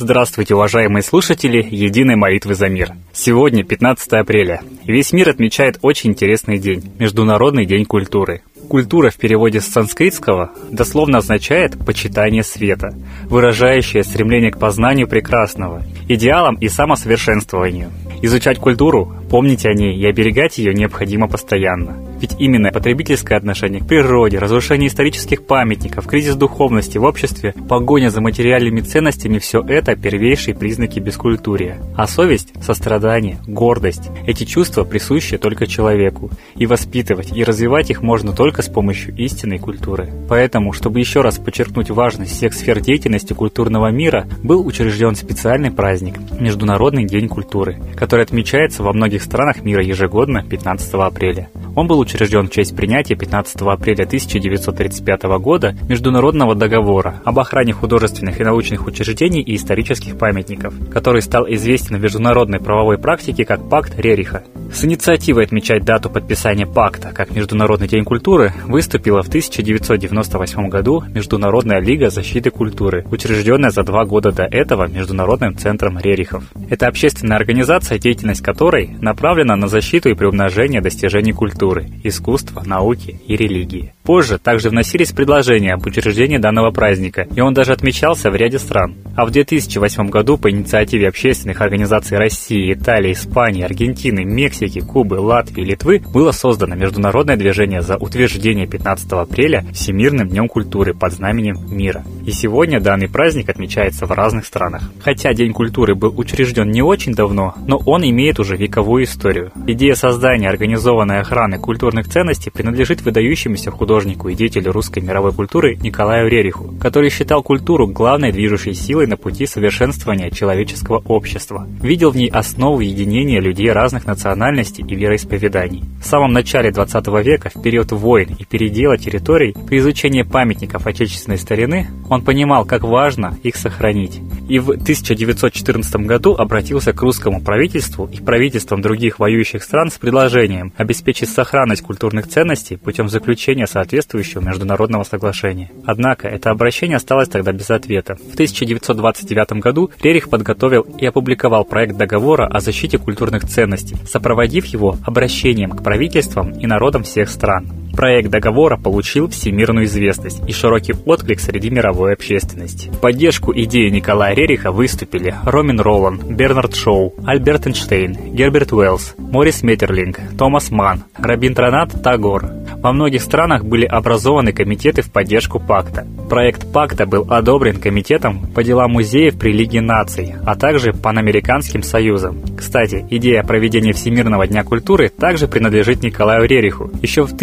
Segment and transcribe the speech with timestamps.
[0.00, 2.92] Здравствуйте, уважаемые слушатели Единой молитвы за мир.
[3.12, 4.60] Сегодня 15 апреля.
[4.84, 8.42] Весь мир отмечает очень интересный день– Международный день культуры.
[8.68, 16.54] Культура в переводе с санскритского дословно означает «почитание света», выражающее стремление к познанию прекрасного, идеалам
[16.54, 17.90] и самосовершенствованию.
[18.22, 22.07] Изучать культуру, помнить о ней и оберегать ее необходимо постоянно.
[22.20, 28.20] Ведь именно потребительское отношение к природе, разрушение исторических памятников, кризис духовности в обществе, погоня за
[28.20, 31.78] материальными ценностями– все это первейшие признаки бескультурия.
[31.96, 36.30] А совесть, сострадание, гордость– эти чувства присущи только человеку.
[36.56, 40.10] И воспитывать, и развивать их можно только с помощью истинной культуры.
[40.28, 46.14] Поэтому, чтобы еще раз подчеркнуть важность всех сфер деятельности культурного мира, был учрежден специальный праздник–
[46.40, 51.48] Международный день культуры, который отмечается во многих странах мира ежегодно 15 апреля.
[51.78, 58.40] Он был учрежден в честь принятия 15 апреля 1935 года Международного договора об охране художественных
[58.40, 63.96] и научных учреждений и исторических памятников, который стал известен в международной правовой практике как Пакт
[63.96, 64.42] Рериха.
[64.72, 71.78] С инициативой отмечать дату подписания пакта как Международный день культуры выступила в 1998 году Международная
[71.78, 76.42] лига защиты культуры, учрежденная за два года до этого Международным центром Рерихов.
[76.68, 83.20] Это общественная организация, деятельность которой направлена на защиту и приумножение достижений культуры культуры, искусства, науки
[83.26, 83.92] и религии.
[84.08, 88.94] Позже также вносились предложения об учреждении данного праздника, и он даже отмечался в ряде стран.
[89.14, 95.60] А в 2008 году по инициативе общественных организаций России, Италии, Испании, Аргентины, Мексики, Кубы, Латвии
[95.60, 102.02] Литвы было создано международное движение за утверждение 15 апреля Всемирным днем культуры под знаменем мира.
[102.24, 104.90] И сегодня данный праздник отмечается в разных странах.
[105.02, 109.52] Хотя День культуры был учрежден не очень давно, но он имеет уже вековую историю.
[109.66, 113.97] Идея создания организованной охраны культурных ценностей принадлежит выдающемуся художнику
[114.28, 119.46] и деятелю русской мировой культуры Николаю Рериху, который считал культуру главной движущей силой на пути
[119.46, 121.66] совершенствования человеческого общества.
[121.82, 125.84] Видел в ней основу единения людей разных национальностей и вероисповеданий.
[126.00, 131.38] В самом начале 20 века, в период войн и передела территорий, при изучении памятников отечественной
[131.38, 134.20] старины, он понимал, как важно их сохранить.
[134.48, 140.72] И в 1914 году обратился к русскому правительству и правительствам других воюющих стран с предложением
[140.76, 145.70] обеспечить сохранность культурных ценностей путем заключения соответствующего международного соглашения.
[145.86, 148.16] Однако это обращение осталось тогда без ответа.
[148.16, 154.96] В 1929 году Рерих подготовил и опубликовал проект договора о защите культурных ценностей, сопроводив его
[155.04, 157.77] обращением к правительствам и народам всех стран.
[157.98, 162.90] Проект договора получил всемирную известность и широкий отклик среди мировой общественности.
[162.90, 169.64] В поддержку идеи Николая Рериха выступили Ромин Ролан, Бернард Шоу, Альберт Эйнштейн, Герберт Уэллс, Морис
[169.64, 172.44] Метерлинг, Томас Ман, Рабиндранат Тагор.
[172.80, 176.06] Во многих странах были образованы комитеты в поддержку пакта.
[176.30, 182.40] Проект пакта был одобрен Комитетом по делам музеев при Лиге наций, а также Панамериканским союзом.
[182.56, 186.92] Кстати, идея проведения Всемирного дня культуры также принадлежит Николаю Рериху.
[187.02, 187.36] Еще в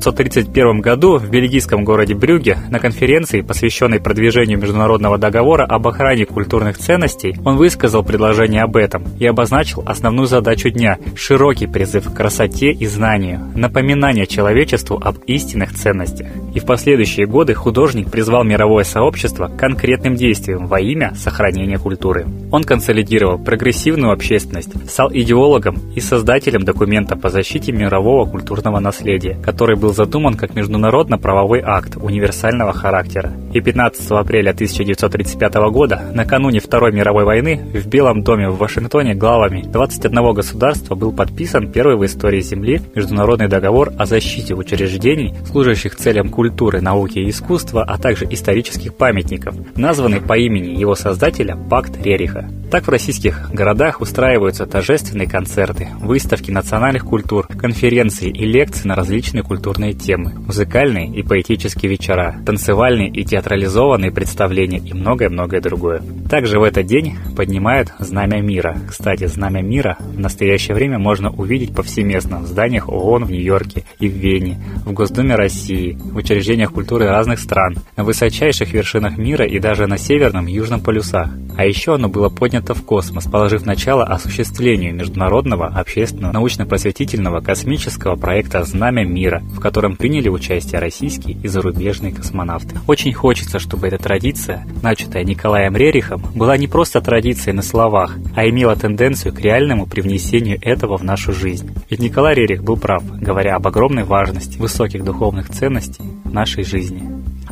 [0.00, 6.78] 1931 году в бельгийском городе Брюге на конференции, посвященной продвижению международного договора об охране культурных
[6.78, 12.72] ценностей, он высказал предложение об этом и обозначил основную задачу дня– широкий призыв к красоте
[12.72, 16.28] и знанию, напоминание человечеству об истинных ценностях.
[16.54, 22.26] И в последующие годы художник призвал мировое сообщество к конкретным действиям во имя сохранения культуры.
[22.50, 29.76] Он консолидировал прогрессивную общественность, стал идеологом и создателем документа по защите мирового культурного наследия, который
[29.76, 33.32] был задуман как международно-правовой акт универсального характера.
[33.52, 39.62] И 15 апреля 1935 года, накануне Второй мировой войны, в Белом доме в Вашингтоне главами
[39.62, 46.28] 21 государства был подписан первый в истории Земли международный договор о защите учреждений, служащих целям
[46.28, 52.48] культуры, науки и искусства, а также исторических памятников, названный по имени его создателя Пакт Рериха.
[52.70, 59.42] Так в российских городах устраиваются торжественные концерты, выставки национальных культур, конференции и лекции на различные
[59.42, 66.02] культурные темы, музыкальные и поэтические вечера, танцевальные и театрализованные представления и многое-многое другое.
[66.30, 68.78] Также в этот день поднимают Знамя мира.
[68.88, 74.08] Кстати, Знамя мира в настоящее время можно увидеть повсеместно в зданиях ООН в Нью-Йорке и
[74.08, 79.58] в Вене, в Госдуме России, в учреждениях культуры разных стран, на высочайших вершинах мира и
[79.58, 81.30] даже на северном и южном полюсах.
[81.56, 88.62] А еще оно было поднято в космос, положив начало осуществлению международного общественного научно-просветительного космического проекта
[88.62, 92.76] «Знамя мира», в котором приняли участие российские и зарубежные космонавты.
[92.86, 98.48] Очень хочется, чтобы эта традиция, начатая Николаем Рерихом, была не просто традицией на словах, а
[98.48, 101.70] имела тенденцию к реальному привнесению этого в нашу жизнь.
[101.88, 107.02] Ведь Николай Рерих был прав, говоря об огромной важности высоких духовных ценностей нашей жизни.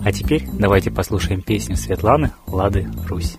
[0.04, 3.38] А теперь давайте послушаем песню Светланы «Лады Русь».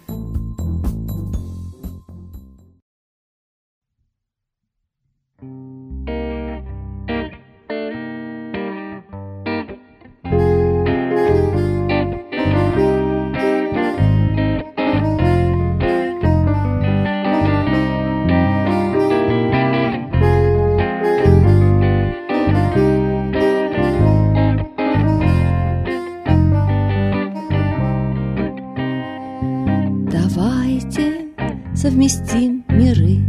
[32.09, 33.19] Совместим миры.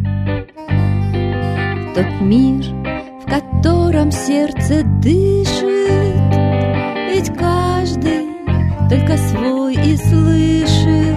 [1.95, 2.65] Тот мир,
[3.21, 6.17] в котором сердце дышит,
[7.13, 8.29] Ведь каждый
[8.89, 11.17] только свой и слышит,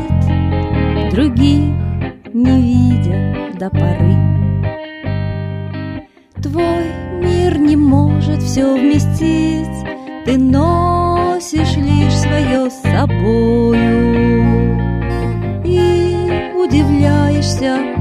[1.11, 1.73] Других
[2.33, 4.15] не видя до поры.
[6.41, 6.85] Твой
[7.21, 9.85] мир не может все вместить,
[10.25, 10.82] Ты носишь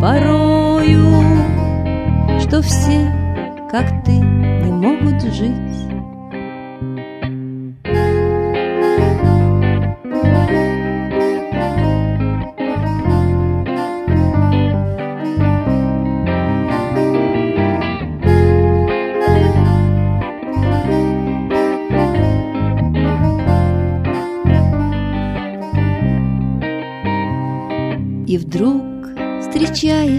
[0.02, 1.22] порою,
[2.40, 3.08] Что все,
[3.70, 5.91] как ты, не могут жить.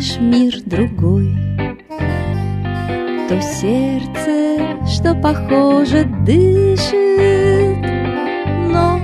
[0.03, 1.35] Встречаешь мир другой.
[3.29, 7.77] То сердце, что похоже, дышит
[8.69, 8.99] Но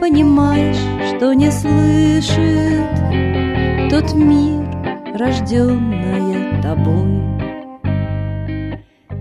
[0.00, 2.88] понимаешь, что не слышит.
[3.90, 4.64] Тот мир,
[5.14, 7.20] рожденная тобой.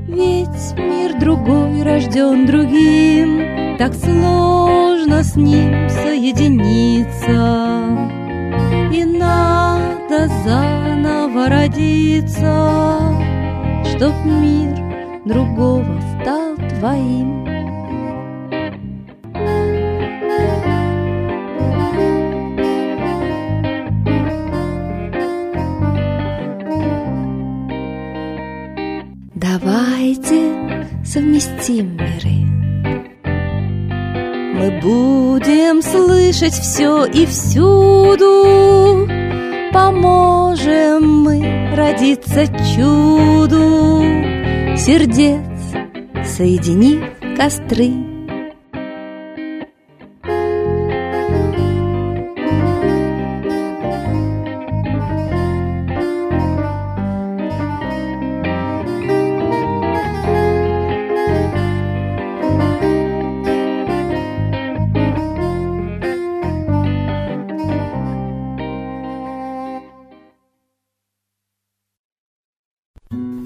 [0.08, 3.78] Ведь мир другой рожден другим.
[3.78, 7.30] Так сложно с ним соединиться.
[8.92, 10.28] И надо
[11.40, 13.00] заново родиться,
[13.86, 14.76] Чтоб мир
[15.26, 17.46] другого стал твоим.
[29.36, 32.46] Давайте совместим миры.
[34.56, 39.08] Мы будем слышать все и всюду,
[39.72, 44.02] Поможем мы родиться чуду,
[44.78, 45.40] Сердец
[46.26, 47.04] соединив
[47.38, 48.09] костры.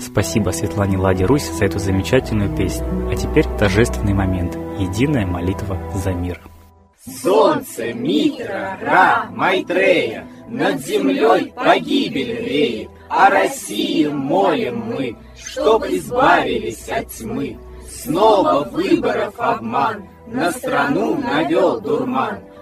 [0.05, 3.09] Спасибо Светлане Ладе Русь за эту замечательную песню.
[3.09, 4.55] А теперь торжественный момент.
[4.77, 6.41] Единая молитва за мир.
[7.21, 17.07] Солнце, Митра, Ра, Майтрея, Над землей погибель реет, О России молим мы, Чтоб избавились от
[17.09, 17.57] тьмы.
[17.89, 22.39] Снова выборов обман, На страну навел дурман.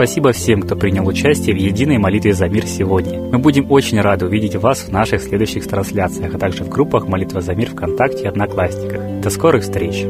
[0.00, 3.20] Спасибо всем, кто принял участие в единой молитве за мир сегодня.
[3.20, 7.42] Мы будем очень рады увидеть вас в наших следующих трансляциях, а также в группах «Молитва
[7.42, 9.20] за мир» ВКонтакте и Одноклассниках.
[9.20, 10.06] До скорых встреч!